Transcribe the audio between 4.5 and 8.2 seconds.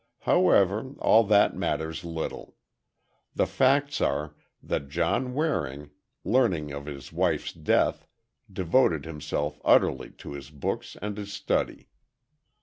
that John Waring, learning of his wife's death,